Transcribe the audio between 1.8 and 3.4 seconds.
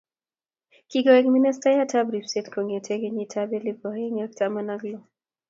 ap ripset kongete kenyit